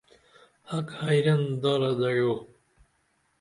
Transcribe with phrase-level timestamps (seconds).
[0.69, 2.33] ہک حیرن دارہ دگعو